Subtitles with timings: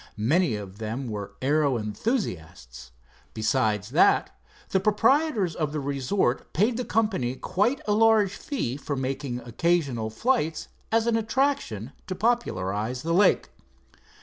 [0.17, 2.89] Many of them were aero enthusiasts.
[3.35, 4.35] Besides that,
[4.69, 10.09] the proprietors of the resort paid the company quite a large fee for making occasional
[10.09, 13.49] flights as an attraction to popularize the lake.